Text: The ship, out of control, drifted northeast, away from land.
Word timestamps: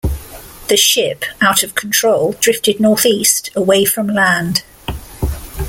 The 0.67 0.77
ship, 0.77 1.25
out 1.41 1.61
of 1.61 1.75
control, 1.75 2.31
drifted 2.41 2.79
northeast, 2.79 3.51
away 3.55 3.85
from 3.85 4.07
land. 4.07 4.63